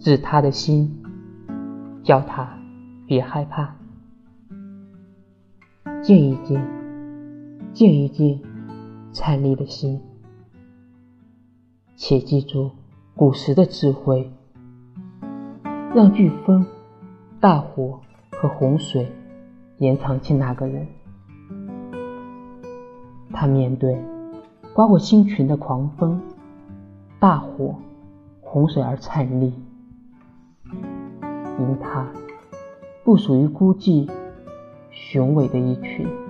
[0.00, 1.02] 治他的心，
[2.02, 2.48] 叫他
[3.06, 3.76] 别害怕。
[6.02, 6.58] 静一静，
[7.74, 8.40] 静一静，
[9.12, 10.00] 灿丽的心。
[11.96, 12.70] 且记住
[13.14, 14.32] 古时的智慧，
[15.94, 16.64] 让飓风、
[17.38, 19.12] 大火和洪水
[19.76, 20.86] 延长起那个人。
[23.34, 24.02] 他面对
[24.72, 26.18] 刮过星群的狂风、
[27.18, 27.74] 大火、
[28.40, 29.52] 洪水而颤栗，
[31.60, 32.08] 因他
[33.04, 34.08] 不属于孤寂。
[34.90, 36.29] 雄伟的一群。